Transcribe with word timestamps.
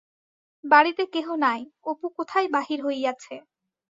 বাড়িতে 0.63 1.03
কেহ 1.13 1.27
নাই, 1.37 1.61
অপু 1.83 2.07
কোথায় 2.17 2.47
বাহির 2.55 2.79
হইয়াছে। 2.85 3.35